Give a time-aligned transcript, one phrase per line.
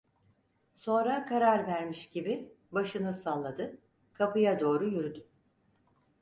[0.73, 3.77] Sonra karar vermiş gibi başını salladı,
[4.13, 5.25] kapıya doğru yürüdü.